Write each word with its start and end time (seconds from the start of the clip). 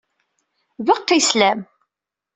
Beqqi 0.85 1.17
sslam. 1.21 1.59